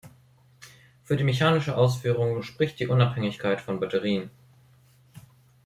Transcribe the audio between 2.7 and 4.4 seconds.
die Unabhängigkeit von Batterien.